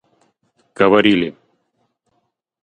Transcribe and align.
говорили 0.75 1.29